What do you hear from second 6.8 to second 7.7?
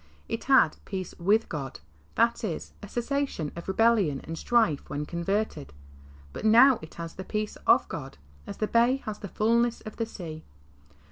it has the "peace